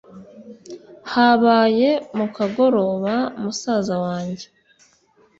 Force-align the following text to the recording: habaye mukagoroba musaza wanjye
habaye 1.13 1.89
mukagoroba 2.17 3.13
musaza 3.41 3.95
wanjye 4.05 4.45